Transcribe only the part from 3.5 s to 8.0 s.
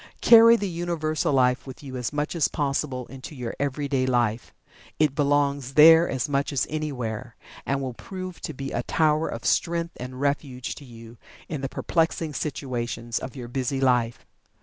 everyday life. It belongs there as much as anywhere, and will